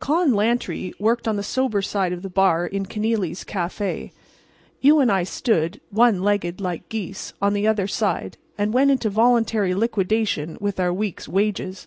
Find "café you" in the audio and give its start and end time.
3.44-4.98